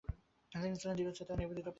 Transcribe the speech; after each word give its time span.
তিনি 0.51 0.77
ছিলেন 0.77 0.95
দৃঢ়চেতা 0.95 1.31
ও 1.33 1.37
নিবেদিতপ্রাণ। 1.37 1.69